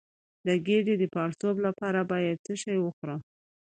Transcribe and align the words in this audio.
د 0.47 0.47
ګیډې 0.67 0.95
د 0.99 1.03
پړسوب 1.13 1.55
لپاره 1.67 1.99
باید 2.11 2.37
څه 2.45 2.53
شی 2.61 2.77
وخورم؟ 2.81 3.21